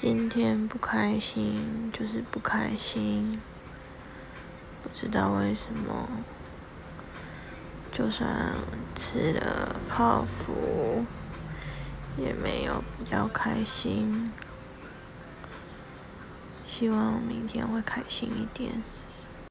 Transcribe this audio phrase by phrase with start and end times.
[0.00, 3.40] 今天不开心就是不开心
[4.80, 6.08] 不知道为什么
[7.90, 8.54] 就算
[8.94, 11.04] 吃了泡芙
[12.16, 14.30] 也没有比较开心。
[16.64, 18.80] 希望明天会开心一点。